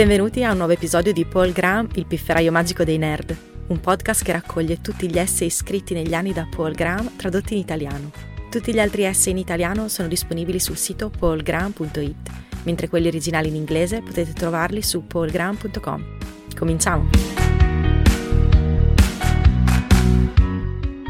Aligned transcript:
Benvenuti 0.00 0.42
a 0.44 0.52
un 0.52 0.56
nuovo 0.56 0.72
episodio 0.72 1.12
di 1.12 1.26
Paul 1.26 1.52
Graham, 1.52 1.86
il 1.96 2.06
pifferaio 2.06 2.50
magico 2.50 2.84
dei 2.84 2.96
nerd, 2.96 3.36
un 3.66 3.80
podcast 3.80 4.24
che 4.24 4.32
raccoglie 4.32 4.80
tutti 4.80 5.06
gli 5.10 5.18
essay 5.18 5.50
scritti 5.50 5.92
negli 5.92 6.14
anni 6.14 6.32
da 6.32 6.48
Paul 6.50 6.72
Graham 6.72 7.16
tradotti 7.16 7.52
in 7.52 7.60
italiano. 7.60 8.10
Tutti 8.50 8.72
gli 8.72 8.80
altri 8.80 9.02
essay 9.02 9.32
in 9.32 9.38
italiano 9.38 9.88
sono 9.88 10.08
disponibili 10.08 10.58
sul 10.58 10.78
sito 10.78 11.10
paulgraham.it, 11.10 12.30
mentre 12.62 12.88
quelli 12.88 13.08
originali 13.08 13.48
in 13.48 13.56
inglese 13.56 14.00
potete 14.00 14.32
trovarli 14.32 14.80
su 14.80 15.06
paulgraham.com. 15.06 16.04
Cominciamo! 16.56 17.10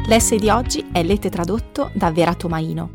L'essay 0.09 0.39
di 0.41 0.51
oggi 0.51 0.85
è 0.91 1.05
letto 1.05 1.29
e 1.29 1.31
tradotto 1.31 1.93
da 1.95 2.11
Vera 2.11 2.35
Tomaino. 2.35 2.91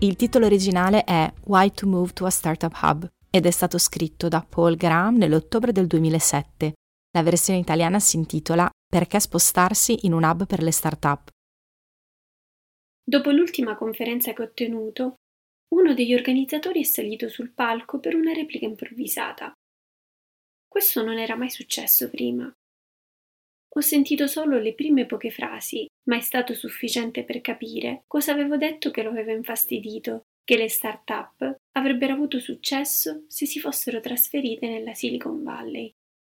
Il 0.00 0.16
titolo 0.16 0.46
originale 0.46 1.04
è 1.04 1.32
Why 1.44 1.70
to 1.70 1.86
Move 1.86 2.12
to 2.14 2.26
a 2.26 2.30
Startup 2.30 2.76
Hub 2.82 3.08
ed 3.36 3.44
è 3.44 3.50
stato 3.50 3.76
scritto 3.76 4.28
da 4.28 4.40
Paul 4.40 4.76
Graham 4.76 5.16
nell'ottobre 5.16 5.70
del 5.70 5.86
2007. 5.86 6.72
La 7.10 7.22
versione 7.22 7.58
italiana 7.58 8.00
si 8.00 8.16
intitola 8.16 8.68
Perché 8.88 9.20
spostarsi 9.20 10.06
in 10.06 10.14
un 10.14 10.22
hub 10.24 10.46
per 10.46 10.62
le 10.62 10.70
start-up. 10.70 11.28
Dopo 13.04 13.30
l'ultima 13.30 13.76
conferenza 13.76 14.32
che 14.32 14.42
ho 14.42 14.52
tenuto, 14.52 15.16
uno 15.74 15.92
degli 15.92 16.14
organizzatori 16.14 16.80
è 16.80 16.84
salito 16.84 17.28
sul 17.28 17.52
palco 17.52 17.98
per 17.98 18.14
una 18.14 18.32
replica 18.32 18.64
improvvisata. 18.64 19.52
Questo 20.66 21.04
non 21.04 21.18
era 21.18 21.36
mai 21.36 21.50
successo 21.50 22.08
prima. 22.08 22.50
Ho 23.74 23.80
sentito 23.80 24.26
solo 24.26 24.58
le 24.58 24.74
prime 24.74 25.04
poche 25.04 25.30
frasi, 25.30 25.86
ma 26.08 26.16
è 26.16 26.20
stato 26.20 26.54
sufficiente 26.54 27.24
per 27.24 27.42
capire 27.42 28.04
cosa 28.06 28.32
avevo 28.32 28.56
detto 28.56 28.90
che 28.90 29.02
lo 29.02 29.10
aveva 29.10 29.32
infastidito 29.32 30.22
che 30.42 30.56
le 30.56 30.68
start-up 30.68 31.56
avrebbero 31.76 32.14
avuto 32.14 32.40
successo 32.40 33.24
se 33.28 33.46
si 33.46 33.60
fossero 33.60 34.00
trasferite 34.00 34.66
nella 34.68 34.94
Silicon 34.94 35.42
Valley. 35.42 35.92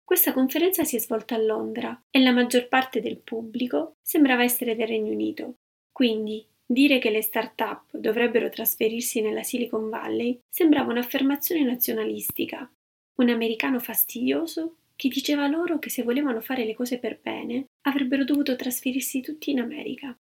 Questa 0.04 0.32
conferenza 0.32 0.84
si 0.84 0.96
è 0.96 0.98
svolta 0.98 1.34
a 1.34 1.42
Londra 1.42 2.02
e 2.10 2.20
la 2.20 2.32
maggior 2.32 2.68
parte 2.68 3.00
del 3.00 3.18
pubblico 3.18 3.96
sembrava 4.02 4.42
essere 4.42 4.74
del 4.74 4.88
Regno 4.88 5.12
Unito. 5.12 5.56
Quindi 5.92 6.44
dire 6.64 6.98
che 6.98 7.10
le 7.10 7.22
start-up 7.22 7.96
dovrebbero 7.96 8.48
trasferirsi 8.48 9.20
nella 9.20 9.42
Silicon 9.42 9.88
Valley 9.88 10.40
sembrava 10.48 10.90
un'affermazione 10.90 11.62
nazionalistica, 11.62 12.70
un 13.16 13.28
americano 13.28 13.78
fastidioso 13.78 14.76
che 14.96 15.08
diceva 15.08 15.46
loro 15.46 15.78
che 15.78 15.90
se 15.90 16.02
volevano 16.02 16.40
fare 16.40 16.64
le 16.64 16.74
cose 16.74 16.98
per 16.98 17.20
bene 17.22 17.66
avrebbero 17.82 18.24
dovuto 18.24 18.56
trasferirsi 18.56 19.20
tutti 19.20 19.50
in 19.50 19.60
America. 19.60 20.16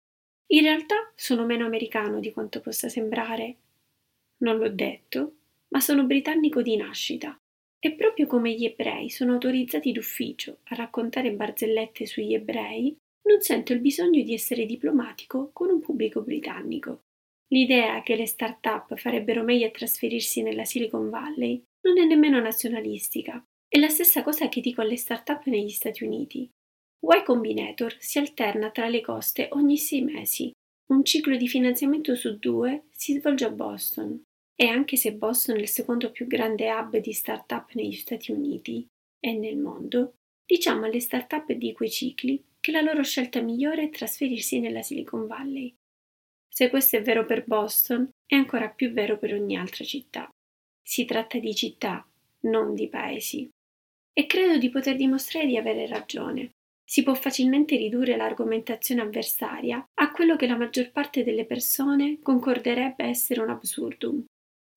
In 0.52 0.62
realtà 0.62 1.12
sono 1.16 1.46
meno 1.46 1.66
americano 1.66 2.20
di 2.20 2.32
quanto 2.32 2.62
possa 2.62 2.88
sembrare 2.88 3.58
non 4.40 4.58
l'ho 4.58 4.70
detto, 4.70 5.36
ma 5.70 5.80
sono 5.80 6.06
britannico 6.06 6.62
di 6.62 6.76
nascita. 6.76 7.38
E 7.80 7.92
proprio 7.94 8.26
come 8.26 8.54
gli 8.54 8.66
ebrei 8.66 9.10
sono 9.10 9.34
autorizzati 9.34 9.92
d'ufficio 9.92 10.60
a 10.66 10.76
raccontare 10.76 11.32
barzellette 11.32 12.06
sugli 12.06 12.34
ebrei, 12.34 12.96
non 13.24 13.42
sento 13.42 13.74
il 13.74 13.80
bisogno 13.80 14.24
di 14.24 14.34
essere 14.34 14.66
diplomatico 14.66 15.52
con 15.54 15.70
un 15.70 15.80
pubblico 15.80 16.22
britannico. 16.22 17.02
L'idea 17.50 18.02
che 18.02 18.16
le 18.16 18.26
start-up 18.26 18.96
farebbero 18.96 19.44
meglio 19.44 19.68
a 19.68 19.72
trasferirsi 19.72 20.42
nella 20.42 20.66
Silicon 20.66 21.10
Valley 21.10 21.62
non 21.82 21.98
è 22.00 22.06
nemmeno 22.06 22.40
nazionalistica. 22.40 23.42
È 23.68 23.78
la 23.80 23.90
stessa 23.90 24.24
cosa 24.24 24.50
che 24.50 24.62
dico 24.62 24.82
alle 24.82 24.98
start-up 24.98 25.46
negli 25.46 25.70
Stati 25.70 26.04
Uniti. 26.04 26.50
Y 27.00 27.24
Combinator 27.24 27.96
si 28.00 28.18
alterna 28.18 28.72
tra 28.72 28.88
le 28.88 29.02
coste 29.02 29.50
ogni 29.52 29.78
sei 29.78 30.02
mesi. 30.02 30.52
Un 30.92 31.04
ciclo 31.04 31.36
di 31.36 31.48
finanziamento 31.48 32.16
su 32.16 32.38
due 32.38 32.86
si 32.92 33.14
svolge 33.14 33.46
a 33.46 33.52
Boston. 33.52 34.22
E 34.60 34.66
anche 34.66 34.98
se 34.98 35.14
Boston 35.14 35.58
è 35.58 35.60
il 35.60 35.68
secondo 35.68 36.10
più 36.10 36.26
grande 36.26 36.72
hub 36.72 36.98
di 36.98 37.14
start-up 37.14 37.74
negli 37.74 37.94
Stati 37.94 38.32
Uniti 38.32 38.88
e 39.20 39.34
nel 39.34 39.56
mondo, 39.56 40.16
diciamo 40.44 40.86
alle 40.86 41.00
start-up 41.00 41.52
di 41.52 41.74
quei 41.74 41.92
cicli 41.92 42.44
che 42.60 42.72
la 42.72 42.82
loro 42.82 43.04
scelta 43.04 43.40
migliore 43.40 43.84
è 43.84 43.90
trasferirsi 43.92 44.60
nella 44.60 44.82
Silicon 44.82 45.28
Valley. 45.28 45.72
Se 46.50 46.72
questo 46.72 46.98
è 46.98 47.04
vero 47.04 47.24
per 47.26 47.46
Boston, 47.46 48.10
è 48.26 48.34
ancora 48.34 48.68
più 48.70 48.92
vero 48.92 49.20
per 49.20 49.34
ogni 49.34 49.56
altra 49.56 49.84
città. 49.84 50.28
Si 50.82 51.06
tratta 51.06 51.38
di 51.38 51.54
città, 51.54 52.04
non 52.46 52.74
di 52.74 52.88
paesi. 52.88 53.48
E 54.12 54.26
credo 54.26 54.58
di 54.58 54.72
poter 54.72 54.96
dimostrare 54.96 55.46
di 55.46 55.58
avere 55.58 55.86
ragione. 55.86 56.50
Si 56.84 57.04
può 57.04 57.14
facilmente 57.14 57.76
ridurre 57.76 58.16
l'argomentazione 58.16 59.02
avversaria 59.02 59.86
a 59.94 60.12
quello 60.12 60.36
che 60.36 60.48
la 60.48 60.58
maggior 60.58 60.90
parte 60.90 61.24
delle 61.24 61.46
persone 61.46 62.20
concorderebbe 62.24 63.04
essere 63.04 63.42
un 63.42 63.50
absurdum, 63.50 64.26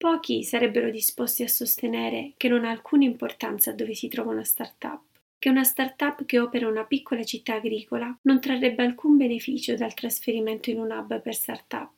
Pochi 0.01 0.43
sarebbero 0.43 0.89
disposti 0.89 1.43
a 1.43 1.47
sostenere 1.47 2.33
che 2.35 2.47
non 2.47 2.65
ha 2.65 2.71
alcuna 2.71 3.03
importanza 3.03 3.71
dove 3.71 3.93
si 3.93 4.07
trova 4.07 4.31
una 4.31 4.43
start-up, 4.43 5.03
che 5.37 5.47
una 5.47 5.63
start-up 5.63 6.25
che 6.25 6.39
opera 6.39 6.67
una 6.67 6.85
piccola 6.85 7.23
città 7.23 7.53
agricola 7.53 8.11
non 8.23 8.41
trarrebbe 8.41 8.81
alcun 8.81 9.15
beneficio 9.15 9.75
dal 9.75 9.93
trasferimento 9.93 10.71
in 10.71 10.79
un 10.79 10.89
hub 10.89 11.21
per 11.21 11.35
start-up. 11.35 11.91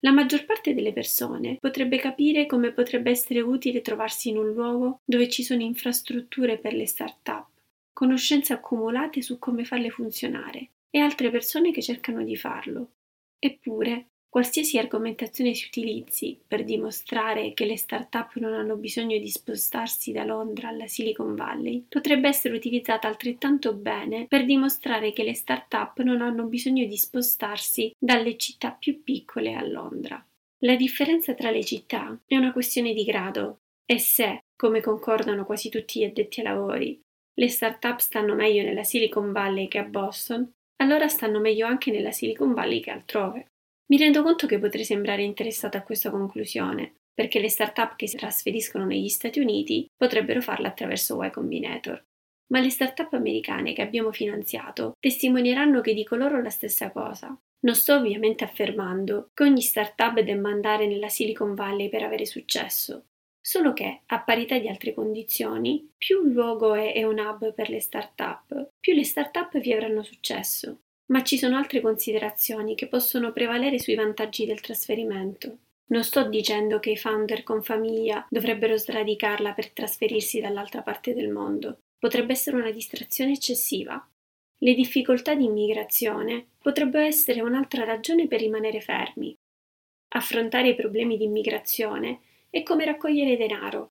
La 0.00 0.12
maggior 0.12 0.46
parte 0.46 0.72
delle 0.72 0.94
persone 0.94 1.58
potrebbe 1.60 1.98
capire 1.98 2.46
come 2.46 2.72
potrebbe 2.72 3.10
essere 3.10 3.42
utile 3.42 3.82
trovarsi 3.82 4.30
in 4.30 4.38
un 4.38 4.50
luogo 4.50 5.00
dove 5.04 5.28
ci 5.28 5.42
sono 5.42 5.60
infrastrutture 5.60 6.56
per 6.56 6.72
le 6.72 6.86
start-up, 6.86 7.48
conoscenze 7.92 8.54
accumulate 8.54 9.20
su 9.20 9.38
come 9.38 9.66
farle 9.66 9.90
funzionare 9.90 10.70
e 10.88 10.98
altre 10.98 11.30
persone 11.30 11.72
che 11.72 11.82
cercano 11.82 12.24
di 12.24 12.36
farlo. 12.36 12.92
Eppure, 13.38 14.12
Qualsiasi 14.34 14.78
argomentazione 14.78 15.54
si 15.54 15.66
utilizzi 15.66 16.36
per 16.44 16.64
dimostrare 16.64 17.54
che 17.54 17.66
le 17.66 17.76
start-up 17.76 18.34
non 18.38 18.52
hanno 18.52 18.74
bisogno 18.74 19.16
di 19.16 19.28
spostarsi 19.28 20.10
da 20.10 20.24
Londra 20.24 20.70
alla 20.70 20.88
Silicon 20.88 21.36
Valley 21.36 21.84
potrebbe 21.88 22.26
essere 22.26 22.56
utilizzata 22.56 23.06
altrettanto 23.06 23.74
bene 23.74 24.26
per 24.26 24.44
dimostrare 24.44 25.12
che 25.12 25.22
le 25.22 25.34
start-up 25.34 26.00
non 26.00 26.20
hanno 26.20 26.46
bisogno 26.46 26.84
di 26.84 26.96
spostarsi 26.96 27.94
dalle 27.96 28.36
città 28.36 28.72
più 28.72 29.04
piccole 29.04 29.54
a 29.54 29.64
Londra. 29.64 30.20
La 30.64 30.74
differenza 30.74 31.32
tra 31.34 31.52
le 31.52 31.62
città 31.62 32.20
è 32.26 32.34
una 32.34 32.52
questione 32.52 32.92
di 32.92 33.04
grado 33.04 33.60
e 33.86 34.00
se, 34.00 34.46
come 34.56 34.80
concordano 34.80 35.44
quasi 35.44 35.68
tutti 35.68 36.00
gli 36.00 36.04
addetti 36.04 36.40
ai 36.40 36.46
lavori, 36.46 37.00
le 37.34 37.48
start-up 37.48 38.00
stanno 38.00 38.34
meglio 38.34 38.64
nella 38.64 38.82
Silicon 38.82 39.30
Valley 39.30 39.68
che 39.68 39.78
a 39.78 39.84
Boston, 39.84 40.50
allora 40.82 41.06
stanno 41.06 41.38
meglio 41.38 41.68
anche 41.68 41.92
nella 41.92 42.10
Silicon 42.10 42.52
Valley 42.52 42.80
che 42.80 42.90
altrove. 42.90 43.46
Mi 43.86 43.98
rendo 43.98 44.22
conto 44.22 44.46
che 44.46 44.58
potrei 44.58 44.84
sembrare 44.84 45.22
interessata 45.22 45.78
a 45.78 45.82
questa 45.82 46.10
conclusione, 46.10 46.94
perché 47.12 47.38
le 47.38 47.50
start-up 47.50 47.96
che 47.96 48.08
si 48.08 48.16
trasferiscono 48.16 48.86
negli 48.86 49.08
Stati 49.08 49.40
Uniti 49.40 49.86
potrebbero 49.94 50.40
farlo 50.40 50.66
attraverso 50.66 51.22
Y 51.22 51.30
Combinator. 51.30 52.02
Ma 52.52 52.60
le 52.60 52.70
start-up 52.70 53.12
americane 53.12 53.72
che 53.72 53.82
abbiamo 53.82 54.12
finanziato 54.12 54.94
testimonieranno 54.98 55.80
che 55.80 55.94
dico 55.94 56.16
loro 56.16 56.40
la 56.40 56.50
stessa 56.50 56.90
cosa. 56.90 57.36
Non 57.64 57.74
sto 57.74 57.94
ovviamente 57.94 58.44
affermando 58.44 59.30
che 59.32 59.44
ogni 59.44 59.62
start-up 59.62 60.20
debba 60.20 60.50
andare 60.50 60.86
nella 60.86 61.08
Silicon 61.08 61.54
Valley 61.54 61.88
per 61.88 62.02
avere 62.02 62.26
successo, 62.26 63.06
solo 63.40 63.72
che, 63.72 64.02
a 64.06 64.20
parità 64.20 64.58
di 64.58 64.68
altre 64.68 64.92
condizioni, 64.92 65.90
più 65.96 66.20
un 66.20 66.32
luogo 66.32 66.74
è 66.74 67.02
un 67.04 67.18
hub 67.18 67.54
per 67.54 67.70
le 67.70 67.80
start-up, 67.80 68.70
più 68.78 68.94
le 68.94 69.04
start-up 69.04 69.58
vi 69.58 69.72
avranno 69.72 70.02
successo. 70.02 70.80
Ma 71.06 71.22
ci 71.22 71.36
sono 71.36 71.56
altre 71.56 71.80
considerazioni 71.80 72.74
che 72.74 72.88
possono 72.88 73.32
prevalere 73.32 73.78
sui 73.78 73.94
vantaggi 73.94 74.46
del 74.46 74.60
trasferimento. 74.60 75.58
Non 75.86 76.02
sto 76.02 76.26
dicendo 76.26 76.78
che 76.78 76.90
i 76.90 76.96
founder 76.96 77.42
con 77.42 77.62
famiglia 77.62 78.26
dovrebbero 78.30 78.76
sradicarla 78.76 79.52
per 79.52 79.70
trasferirsi 79.70 80.40
dall'altra 80.40 80.80
parte 80.82 81.12
del 81.12 81.28
mondo. 81.28 81.80
Potrebbe 81.98 82.32
essere 82.32 82.56
una 82.56 82.70
distrazione 82.70 83.32
eccessiva. 83.32 84.02
Le 84.58 84.74
difficoltà 84.74 85.34
di 85.34 85.44
immigrazione 85.44 86.46
potrebbero 86.58 87.04
essere 87.04 87.42
un'altra 87.42 87.84
ragione 87.84 88.26
per 88.26 88.40
rimanere 88.40 88.80
fermi. 88.80 89.34
Affrontare 90.16 90.68
i 90.68 90.74
problemi 90.74 91.18
di 91.18 91.24
immigrazione 91.24 92.20
è 92.48 92.62
come 92.62 92.84
raccogliere 92.84 93.36
denaro. 93.36 93.88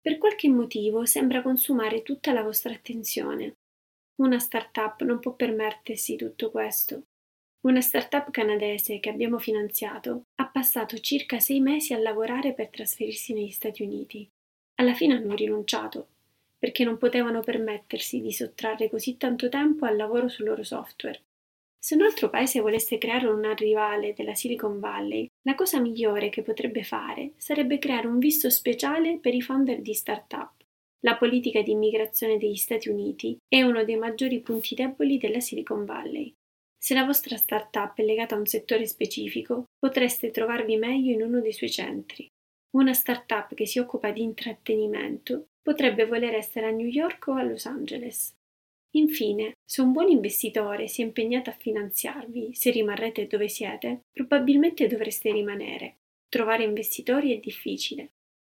Per 0.00 0.18
qualche 0.18 0.48
motivo 0.48 1.06
sembra 1.06 1.42
consumare 1.42 2.02
tutta 2.02 2.32
la 2.32 2.42
vostra 2.42 2.72
attenzione. 2.72 3.54
Una 4.22 4.38
startup 4.38 5.02
non 5.02 5.18
può 5.18 5.32
permettersi 5.32 6.14
tutto 6.14 6.52
questo. 6.52 7.06
Una 7.66 7.80
startup 7.80 8.30
canadese 8.30 9.00
che 9.00 9.10
abbiamo 9.10 9.40
finanziato 9.40 10.26
ha 10.36 10.46
passato 10.46 10.96
circa 11.00 11.40
sei 11.40 11.58
mesi 11.58 11.92
a 11.92 11.98
lavorare 11.98 12.52
per 12.52 12.68
trasferirsi 12.68 13.32
negli 13.32 13.50
Stati 13.50 13.82
Uniti. 13.82 14.24
Alla 14.76 14.94
fine 14.94 15.16
hanno 15.16 15.34
rinunciato, 15.34 16.06
perché 16.56 16.84
non 16.84 16.98
potevano 16.98 17.40
permettersi 17.40 18.20
di 18.20 18.32
sottrarre 18.32 18.88
così 18.88 19.16
tanto 19.16 19.48
tempo 19.48 19.86
al 19.86 19.96
lavoro 19.96 20.28
sul 20.28 20.44
loro 20.44 20.62
software. 20.62 21.20
Se 21.76 21.96
un 21.96 22.02
altro 22.02 22.30
paese 22.30 22.60
volesse 22.60 22.98
creare 22.98 23.26
una 23.26 23.54
rivale 23.54 24.14
della 24.14 24.36
Silicon 24.36 24.78
Valley, 24.78 25.26
la 25.48 25.56
cosa 25.56 25.80
migliore 25.80 26.28
che 26.28 26.42
potrebbe 26.42 26.84
fare 26.84 27.32
sarebbe 27.38 27.78
creare 27.78 28.06
un 28.06 28.20
visto 28.20 28.50
speciale 28.50 29.18
per 29.18 29.34
i 29.34 29.42
founder 29.42 29.80
di 29.80 29.94
startup 29.94 30.61
la 31.04 31.16
politica 31.16 31.62
di 31.62 31.72
immigrazione 31.72 32.38
degli 32.38 32.56
Stati 32.56 32.88
Uniti 32.88 33.36
è 33.48 33.62
uno 33.62 33.84
dei 33.84 33.96
maggiori 33.96 34.40
punti 34.40 34.74
deboli 34.74 35.18
della 35.18 35.40
Silicon 35.40 35.84
Valley. 35.84 36.32
Se 36.78 36.94
la 36.94 37.04
vostra 37.04 37.36
startup 37.36 37.96
è 37.96 38.02
legata 38.02 38.34
a 38.34 38.38
un 38.38 38.46
settore 38.46 38.86
specifico, 38.86 39.64
potreste 39.78 40.30
trovarvi 40.30 40.76
meglio 40.76 41.12
in 41.12 41.22
uno 41.22 41.40
dei 41.40 41.52
suoi 41.52 41.70
centri. 41.70 42.28
Una 42.76 42.92
startup 42.92 43.54
che 43.54 43.66
si 43.66 43.78
occupa 43.78 44.10
di 44.10 44.22
intrattenimento 44.22 45.46
potrebbe 45.60 46.06
voler 46.06 46.34
essere 46.34 46.66
a 46.66 46.70
New 46.70 46.86
York 46.86 47.26
o 47.28 47.34
a 47.34 47.42
Los 47.42 47.66
Angeles. 47.66 48.32
Infine, 48.94 49.54
se 49.64 49.80
un 49.80 49.92
buon 49.92 50.08
investitore 50.08 50.86
si 50.86 51.02
è 51.02 51.04
impegnato 51.04 51.50
a 51.50 51.56
finanziarvi, 51.58 52.54
se 52.54 52.70
rimarrete 52.70 53.26
dove 53.26 53.48
siete, 53.48 54.02
probabilmente 54.12 54.86
dovreste 54.86 55.32
rimanere. 55.32 55.96
Trovare 56.28 56.64
investitori 56.64 57.32
è 57.32 57.40
difficile. 57.40 58.10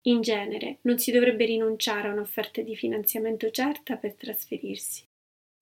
In 0.07 0.21
genere 0.21 0.79
non 0.83 0.99
si 0.99 1.11
dovrebbe 1.11 1.47
rinunciare 1.47 2.09
a 2.09 2.13
un'offerta 2.13 2.61
di 2.61 2.77
finanziamento 2.77 3.51
certa 3.51 3.97
per 3.97 4.15
trasferirsi. 4.15 5.03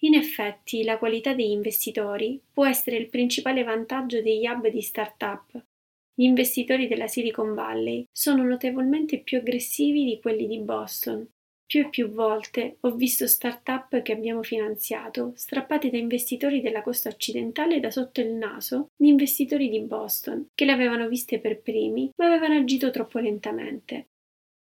In 0.05 0.15
effetti, 0.15 0.83
la 0.83 0.99
qualità 0.99 1.33
degli 1.33 1.51
investitori 1.51 2.41
può 2.53 2.67
essere 2.67 2.97
il 2.97 3.09
principale 3.09 3.63
vantaggio 3.63 4.21
degli 4.21 4.45
hub 4.47 4.67
di 4.67 4.83
start-up. 4.83 5.65
Gli 6.13 6.25
investitori 6.25 6.89
della 6.89 7.07
Silicon 7.07 7.55
Valley 7.55 8.05
sono 8.11 8.43
notevolmente 8.43 9.21
più 9.21 9.39
aggressivi 9.39 10.05
di 10.05 10.19
quelli 10.21 10.49
di 10.49 10.59
Boston. 10.59 11.25
Più 11.65 11.87
e 11.87 11.89
più 11.89 12.11
volte 12.11 12.79
ho 12.81 12.91
visto 12.97 13.29
start-up 13.29 14.03
che 14.03 14.13
abbiamo 14.13 14.43
finanziato 14.43 15.33
strappati 15.37 15.89
da 15.89 15.99
investitori 15.99 16.61
della 16.61 16.83
costa 16.83 17.09
occidentale 17.09 17.79
da 17.79 17.93
sotto 17.93 18.21
il 18.21 18.33
naso 18.33 18.89
di 18.97 19.09
investitori 19.09 19.71
di 19.71 19.81
Boston, 19.81 20.49
che 20.53 20.65
le 20.65 20.73
avevano 20.73 21.09
viste 21.09 21.39
per 21.39 21.63
primi 21.63 22.11
ma 22.17 22.27
avevano 22.27 22.59
agito 22.59 22.91
troppo 22.91 23.21
lentamente. 23.21 24.09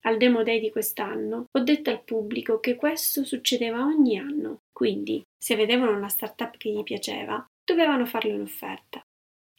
Al 0.03 0.17
Demo 0.17 0.43
Day 0.43 0.61
di 0.61 0.69
quest'anno 0.69 1.47
ho 1.51 1.59
detto 1.59 1.89
al 1.89 2.03
pubblico 2.03 2.61
che 2.61 2.75
questo 2.75 3.25
succedeva 3.25 3.83
ogni 3.83 4.17
anno, 4.17 4.59
quindi 4.71 5.21
se 5.37 5.57
vedevano 5.57 5.95
una 5.95 6.07
startup 6.07 6.55
che 6.55 6.71
gli 6.71 6.83
piaceva, 6.83 7.45
dovevano 7.65 8.05
farle 8.05 8.33
un'offerta. 8.33 9.01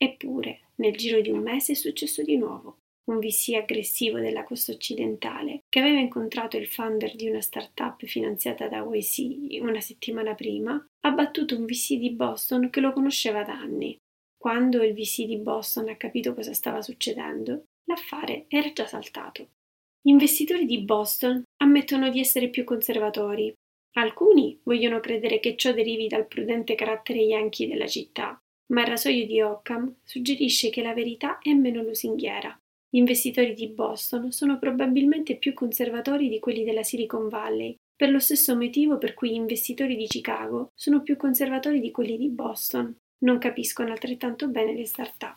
Eppure, 0.03 0.71
nel 0.77 0.97
giro 0.97 1.21
di 1.21 1.31
un 1.31 1.41
mese 1.41 1.73
è 1.73 1.75
successo 1.75 2.23
di 2.23 2.39
nuovo. 2.39 2.79
Un 3.11 3.19
VC 3.19 3.55
aggressivo 3.55 4.19
della 4.19 4.45
costa 4.45 4.73
occidentale, 4.73 5.61
che 5.69 5.81
aveva 5.81 5.99
incontrato 5.99 6.57
il 6.57 6.67
founder 6.69 7.15
di 7.17 7.29
una 7.29 7.41
startup 7.43 8.03
finanziata 8.07 8.67
da 8.67 8.79
YC 8.79 9.61
una 9.61 9.81
settimana 9.81 10.35
prima, 10.35 10.83
ha 11.01 11.11
battuto 11.11 11.57
un 11.57 11.67
VC 11.67 11.97
di 11.97 12.11
Boston 12.13 12.71
che 12.71 12.81
lo 12.81 12.93
conosceva 12.93 13.43
da 13.43 13.59
anni. 13.59 13.95
Quando 14.39 14.83
il 14.83 14.95
VC 14.95 15.25
di 15.25 15.37
Boston 15.37 15.89
ha 15.89 15.97
capito 15.97 16.33
cosa 16.33 16.55
stava 16.55 16.81
succedendo, 16.81 17.65
l'affare 17.85 18.47
era 18.49 18.73
già 18.73 18.87
saltato. 18.87 19.49
Gli 20.03 20.11
investitori 20.11 20.65
di 20.65 20.81
Boston 20.83 21.43
ammettono 21.59 22.09
di 22.09 22.21
essere 22.21 22.49
più 22.49 22.65
conservatori. 22.65 23.53
Alcuni 23.99 24.59
vogliono 24.63 24.99
credere 24.99 25.41
che 25.41 25.57
ciò 25.57 25.73
derivi 25.73 26.07
dal 26.07 26.27
prudente 26.27 26.75
carattere 26.75 27.19
yankee 27.19 27.69
della 27.69 27.87
città, 27.87 28.39
ma 28.73 28.81
il 28.81 28.87
rasoio 28.87 29.27
di 29.27 29.43
Occam 29.43 29.97
suggerisce 30.03 30.71
che 30.71 30.81
la 30.81 30.95
verità 30.95 31.39
è 31.39 31.53
meno 31.53 31.83
lusinghiera. 31.83 32.59
Gli 32.89 32.97
investitori 32.97 33.53
di 33.53 33.69
Boston 33.69 34.33
sono 34.33 34.59
probabilmente 34.59 35.37
più 35.37 35.53
conservatori 35.53 36.31
di 36.31 36.39
quelli 36.39 36.65
della 36.65 36.83
Silicon 36.83 37.29
Valley, 37.29 37.77
per 37.95 38.11
lo 38.11 38.21
stesso 38.21 38.57
motivo 38.57 38.97
per 38.97 39.13
cui 39.13 39.31
gli 39.31 39.35
investitori 39.35 39.97
di 39.97 40.07
Chicago 40.07 40.71
sono 40.75 41.03
più 41.03 41.19
conservatori 41.19 41.79
di 41.79 41.91
quelli 41.91 42.17
di 42.17 42.31
Boston. 42.31 42.97
Non 43.19 43.37
capiscono 43.37 43.91
altrettanto 43.91 44.49
bene 44.49 44.75
le 44.75 44.87
start-up. 44.87 45.37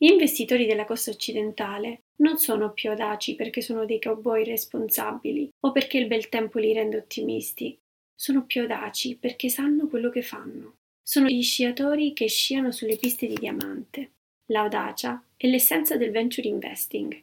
Gli 0.00 0.12
investitori 0.12 0.64
della 0.64 0.84
costa 0.84 1.10
occidentale 1.10 2.02
non 2.18 2.38
sono 2.38 2.72
più 2.72 2.90
audaci 2.90 3.34
perché 3.34 3.60
sono 3.60 3.84
dei 3.84 3.98
cowboy 3.98 4.44
responsabili 4.44 5.48
o 5.64 5.72
perché 5.72 5.98
il 5.98 6.06
bel 6.06 6.28
tempo 6.28 6.60
li 6.60 6.72
rende 6.72 6.98
ottimisti. 6.98 7.76
Sono 8.14 8.44
più 8.44 8.60
audaci 8.60 9.16
perché 9.16 9.48
sanno 9.48 9.88
quello 9.88 10.08
che 10.10 10.22
fanno. 10.22 10.76
Sono 11.02 11.26
gli 11.26 11.42
sciatori 11.42 12.12
che 12.12 12.28
sciano 12.28 12.70
sulle 12.70 12.96
piste 12.96 13.26
di 13.26 13.34
diamante. 13.34 14.12
L'audacia 14.52 15.20
è 15.36 15.48
l'essenza 15.48 15.96
del 15.96 16.12
venture 16.12 16.46
investing. 16.46 17.20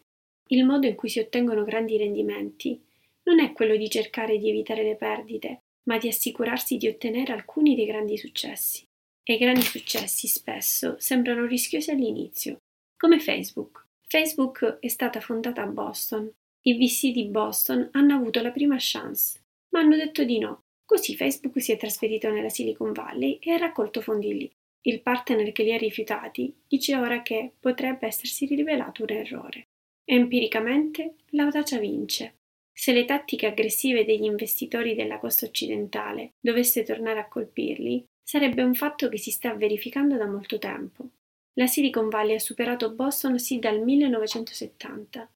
Il 0.47 0.65
modo 0.65 0.85
in 0.85 0.95
cui 0.95 1.07
si 1.07 1.19
ottengono 1.19 1.63
grandi 1.63 1.95
rendimenti 1.97 2.77
non 3.23 3.39
è 3.39 3.53
quello 3.53 3.77
di 3.77 3.89
cercare 3.89 4.37
di 4.37 4.49
evitare 4.49 4.83
le 4.83 4.95
perdite, 4.95 5.59
ma 5.83 5.97
di 5.97 6.09
assicurarsi 6.09 6.75
di 6.75 6.89
ottenere 6.89 7.31
alcuni 7.31 7.73
dei 7.73 7.85
grandi 7.85 8.17
successi. 8.17 8.83
E 9.23 9.33
i 9.33 9.37
grandi 9.37 9.61
successi 9.61 10.27
spesso 10.27 10.97
sembrano 10.99 11.45
rischiosi 11.45 11.89
all'inizio, 11.89 12.59
come 12.97 13.19
Facebook. 13.19 13.85
Facebook 14.07 14.79
è 14.79 14.87
stata 14.87 15.19
fondata 15.19 15.61
a 15.61 15.67
Boston. 15.67 16.31
I 16.61 16.73
VC 16.77 17.11
di 17.11 17.25
Boston 17.25 17.89
hanno 17.91 18.15
avuto 18.15 18.41
la 18.41 18.51
prima 18.51 18.75
chance, 18.79 19.41
ma 19.69 19.81
hanno 19.81 19.95
detto 19.95 20.23
di 20.23 20.39
no. 20.39 20.63
Così 20.85 21.15
Facebook 21.15 21.61
si 21.61 21.71
è 21.71 21.77
trasferito 21.77 22.29
nella 22.29 22.49
Silicon 22.49 22.91
Valley 22.91 23.39
e 23.41 23.51
ha 23.51 23.57
raccolto 23.57 24.01
fondi 24.01 24.37
lì. 24.37 24.51
Il 24.81 25.01
partner 25.01 25.51
che 25.51 25.63
li 25.63 25.73
ha 25.73 25.77
rifiutati 25.77 26.53
dice 26.67 26.95
ora 26.95 27.23
che 27.23 27.53
potrebbe 27.59 28.05
essersi 28.05 28.45
rivelato 28.45 29.03
un 29.03 29.09
errore. 29.09 29.67
Empiricamente 30.03 31.15
l'audacia 31.31 31.79
vince. 31.79 32.35
Se 32.71 32.93
le 32.93 33.05
tattiche 33.05 33.47
aggressive 33.47 34.05
degli 34.05 34.25
investitori 34.25 34.93
della 34.93 35.17
costa 35.17 35.45
occidentale 35.45 36.33
dovesse 36.39 36.83
tornare 36.83 37.19
a 37.19 37.27
colpirli, 37.27 38.05
sarebbe 38.23 38.61
un 38.61 38.75
fatto 38.75 39.09
che 39.09 39.17
si 39.17 39.31
sta 39.31 39.53
verificando 39.53 40.17
da 40.17 40.27
molto 40.27 40.59
tempo. 40.59 41.09
La 41.57 41.67
Silicon 41.67 42.09
Valley 42.09 42.35
ha 42.35 42.39
superato 42.39 42.91
Boston 42.91 43.39
sì 43.39 43.59
dal 43.59 43.79
1970. 43.79 45.29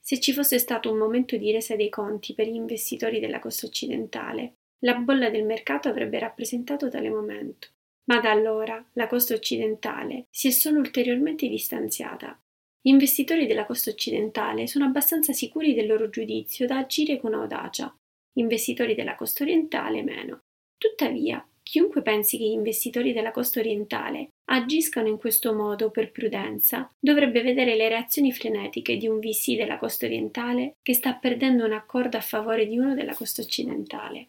Se 0.00 0.20
ci 0.20 0.32
fosse 0.32 0.58
stato 0.58 0.92
un 0.92 0.98
momento 0.98 1.36
di 1.36 1.50
resa 1.50 1.74
dei 1.74 1.88
conti 1.88 2.32
per 2.34 2.46
gli 2.46 2.54
investitori 2.54 3.18
della 3.18 3.40
costa 3.40 3.66
occidentale, 3.66 4.58
la 4.84 4.94
bolla 4.94 5.30
del 5.30 5.44
mercato 5.44 5.88
avrebbe 5.88 6.18
rappresentato 6.20 6.88
tale 6.88 7.10
momento. 7.10 7.68
Ma 8.04 8.20
da 8.20 8.30
allora 8.30 8.84
la 8.92 9.08
costa 9.08 9.34
occidentale 9.34 10.26
si 10.30 10.48
è 10.48 10.50
solo 10.50 10.78
ulteriormente 10.78 11.48
distanziata. 11.48 12.38
Gli 12.80 12.90
investitori 12.90 13.46
della 13.46 13.66
costa 13.66 13.90
occidentale 13.90 14.68
sono 14.68 14.84
abbastanza 14.84 15.32
sicuri 15.32 15.74
del 15.74 15.86
loro 15.86 16.08
giudizio 16.08 16.66
da 16.66 16.78
agire 16.78 17.18
con 17.18 17.34
audacia, 17.34 17.92
investitori 18.34 18.94
della 18.94 19.16
costa 19.16 19.42
orientale 19.42 20.02
meno. 20.02 20.42
Tuttavia, 20.76 21.44
Chiunque 21.64 22.02
pensi 22.02 22.36
che 22.36 22.44
gli 22.44 22.52
investitori 22.52 23.14
della 23.14 23.30
costa 23.30 23.58
orientale 23.58 24.28
agiscano 24.50 25.08
in 25.08 25.16
questo 25.16 25.54
modo 25.54 25.90
per 25.90 26.12
prudenza 26.12 26.92
dovrebbe 27.00 27.40
vedere 27.40 27.74
le 27.74 27.88
reazioni 27.88 28.32
frenetiche 28.32 28.98
di 28.98 29.08
un 29.08 29.18
VC 29.18 29.56
della 29.56 29.78
costa 29.78 30.04
orientale 30.04 30.76
che 30.82 30.92
sta 30.92 31.14
perdendo 31.14 31.64
un 31.64 31.72
accordo 31.72 32.18
a 32.18 32.20
favore 32.20 32.66
di 32.66 32.78
uno 32.78 32.94
della 32.94 33.14
costa 33.14 33.40
occidentale. 33.40 34.28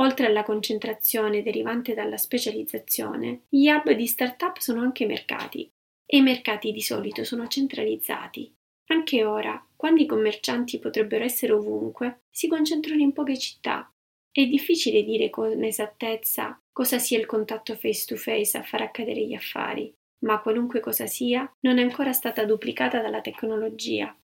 Oltre 0.00 0.26
alla 0.26 0.42
concentrazione 0.42 1.42
derivante 1.42 1.94
dalla 1.94 2.18
specializzazione, 2.18 3.44
gli 3.48 3.70
hub 3.70 3.90
di 3.92 4.06
start-up 4.06 4.58
sono 4.58 4.82
anche 4.82 5.06
mercati 5.06 5.66
e 6.04 6.18
i 6.18 6.22
mercati 6.22 6.72
di 6.72 6.82
solito 6.82 7.24
sono 7.24 7.48
centralizzati. 7.48 8.52
Anche 8.88 9.24
ora, 9.24 9.66
quando 9.74 10.02
i 10.02 10.06
commercianti 10.06 10.78
potrebbero 10.78 11.24
essere 11.24 11.52
ovunque, 11.52 12.20
si 12.30 12.46
concentrano 12.48 13.00
in 13.00 13.14
poche 13.14 13.38
città 13.38 13.90
è 14.36 14.46
difficile 14.46 15.02
dire 15.02 15.30
con 15.30 15.64
esattezza 15.64 16.60
cosa 16.76 16.98
sia 16.98 17.18
il 17.18 17.24
contatto 17.24 17.74
face 17.74 18.04
to 18.04 18.16
face 18.16 18.58
a 18.58 18.62
far 18.62 18.82
accadere 18.82 19.24
gli 19.24 19.32
affari, 19.32 19.90
ma 20.26 20.42
qualunque 20.42 20.80
cosa 20.80 21.06
sia, 21.06 21.50
non 21.60 21.78
è 21.78 21.82
ancora 21.82 22.12
stata 22.12 22.44
duplicata 22.44 23.00
dalla 23.00 23.22
tecnologia. 23.22 24.14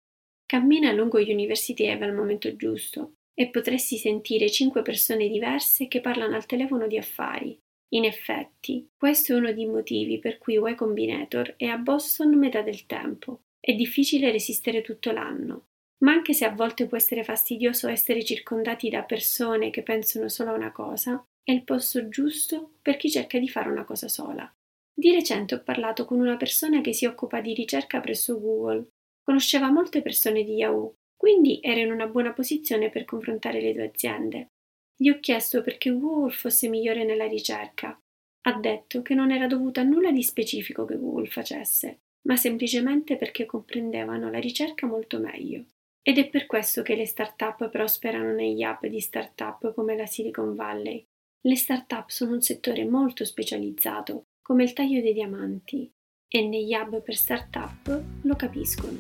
Cammina 0.45 0.93
lungo 0.93 1.19
University 1.19 1.89
Ave 1.89 2.05
al 2.05 2.15
momento 2.15 2.55
giusto 2.55 3.15
e 3.33 3.49
potresti 3.49 3.97
sentire 3.97 4.51
cinque 4.51 4.83
persone 4.83 5.29
diverse 5.29 5.89
che 5.89 6.03
parlano 6.03 6.37
al 6.37 6.45
telefono 6.45 6.87
di 6.87 6.99
affari. 6.99 7.59
In 7.95 8.05
effetti, 8.05 8.87
questo 8.99 9.33
è 9.33 9.37
uno 9.37 9.51
dei 9.55 9.65
motivi 9.65 10.19
per 10.19 10.37
cui 10.37 10.57
Y 10.57 10.75
Combinator 10.75 11.55
è 11.57 11.65
a 11.65 11.79
Boston 11.79 12.37
metà 12.37 12.61
del 12.61 12.85
tempo. 12.85 13.45
È 13.59 13.73
difficile 13.73 14.31
resistere 14.31 14.83
tutto 14.83 15.11
l'anno, 15.11 15.69
ma 16.05 16.13
anche 16.13 16.35
se 16.35 16.45
a 16.45 16.51
volte 16.51 16.87
può 16.87 16.99
essere 16.99 17.25
fastidioso 17.25 17.89
essere 17.89 18.23
circondati 18.23 18.91
da 18.91 19.05
persone 19.05 19.71
che 19.71 19.83
pensano 19.83 20.29
solo 20.29 20.51
a 20.51 20.55
una 20.55 20.71
cosa, 20.71 21.25
è 21.45 21.51
il 21.51 21.65
posto 21.65 22.09
giusto 22.09 22.75
per 22.81 22.97
chi 22.97 23.11
cerca 23.11 23.39
di 23.39 23.49
fare 23.49 23.69
una 23.69 23.85
cosa 23.85 24.09
sola. 24.09 24.51
Di 24.95 25.11
recente 25.11 25.55
ho 25.55 25.63
parlato 25.63 26.05
con 26.05 26.21
una 26.21 26.37
persona 26.37 26.81
che 26.81 26.93
si 26.93 27.07
occupa 27.07 27.41
di 27.41 27.55
ricerca 27.55 28.01
presso 28.01 28.39
Google. 28.39 28.89
Conosceva 29.23 29.71
molte 29.71 30.03
persone 30.03 30.45
di 30.45 30.55
Yahoo, 30.55 30.95
quindi 31.17 31.61
era 31.63 31.81
in 31.81 31.91
una 31.91 32.07
buona 32.07 32.33
posizione 32.33 32.91
per 32.91 33.05
confrontare 33.05 33.61
le 33.61 33.73
due 33.73 33.87
aziende. 33.87 34.49
Gli 34.95 35.09
ho 35.09 35.19
chiesto 35.19 35.63
perché 35.63 35.91
Google 35.91 36.33
fosse 36.33 36.69
migliore 36.69 37.05
nella 37.05 37.27
ricerca. 37.27 37.99
Ha 38.45 38.53
detto 38.55 39.03
che 39.03 39.15
non 39.15 39.31
era 39.31 39.47
dovuto 39.47 39.81
a 39.81 39.85
nulla 39.85 40.13
di 40.13 40.23
specifico 40.23 40.85
che 40.85 40.99
Google 40.99 41.27
facesse, 41.27 42.01
ma 42.29 42.37
semplicemente 42.37 43.17
perché 43.17 43.47
comprendevano 43.47 44.31
la 44.31 44.39
ricerca 44.39 44.87
molto 44.87 45.19
meglio. 45.19 45.65
Ed 46.03 46.19
è 46.19 46.29
per 46.29 46.47
questo 46.47 46.83
che 46.83 46.97
le 46.97 47.07
start-up 47.07 47.69
prosperano 47.69 48.33
negli 48.33 48.65
hub 48.65 48.87
di 48.87 49.01
start-up 49.01 49.73
come 49.75 49.97
la 49.97 50.07
Silicon 50.07 50.55
Valley. 50.55 51.05
Le 51.45 51.57
start-up 51.57 52.09
sono 52.09 52.35
un 52.35 52.41
settore 52.41 52.85
molto 52.85 53.25
specializzato, 53.25 54.27
come 54.41 54.63
il 54.63 54.73
taglio 54.73 55.01
dei 55.01 55.13
diamanti, 55.13 55.93
e 56.29 56.47
negli 56.47 56.73
hub 56.73 57.03
per 57.03 57.17
start-up 57.17 58.03
lo 58.23 58.37
capiscono. 58.37 58.99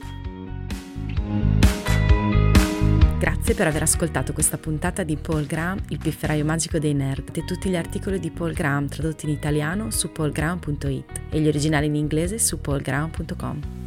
Grazie 3.17 3.55
per 3.55 3.69
aver 3.69 3.83
ascoltato 3.83 4.33
questa 4.33 4.59
puntata 4.59 5.05
di 5.05 5.17
Paul 5.17 5.47
Graham, 5.47 5.85
il 5.91 5.99
pifferaio 5.99 6.45
magico 6.45 6.81
dei 6.81 6.95
nerd, 6.95 7.37
e 7.37 7.45
tutti 7.45 7.69
gli 7.69 7.77
articoli 7.77 8.19
di 8.19 8.33
Paul 8.33 8.55
Graham 8.55 8.89
tradotti 8.89 9.27
in 9.27 9.31
italiano 9.31 9.93
su 9.93 10.11
paulgraham.it 10.11 11.23
e 11.31 11.39
gli 11.39 11.47
originali 11.47 11.87
in 11.87 11.95
inglese 11.95 12.41
su 12.41 12.61
paulgraham.com. 12.61 13.82